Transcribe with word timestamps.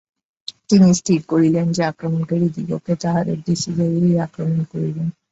তিনি 0.69 0.87
স্থির 0.93 1.19
করিলেন 1.27 1.67
যে, 1.71 1.81
আক্রমণকারীদিগকে 1.85 2.93
তাহাদের 2.95 3.37
দেশে 3.47 3.69
যাইয়াই 3.77 4.23
আক্রমণ 4.27 4.59
করিবেন। 4.71 5.07